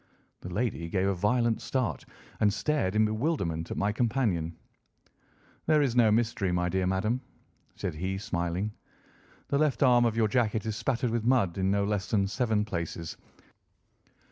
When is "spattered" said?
10.75-11.11